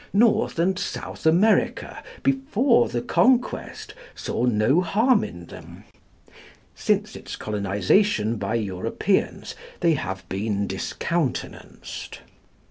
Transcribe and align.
North 0.13 0.57
and 0.57 0.79
South 0.79 1.27
America, 1.27 2.01
before 2.23 2.89
the 2.89 3.03
Conquest, 3.03 3.93
saw 4.15 4.45
no 4.45 4.81
harm 4.81 5.23
in 5.23 5.45
them. 5.45 5.83
Since 6.73 7.15
its 7.15 7.35
colonisation 7.35 8.37
by 8.37 8.55
Europeans 8.55 9.53
they 9.81 9.93
have 9.93 10.27
been 10.27 10.65
discountenanced. 10.65 12.21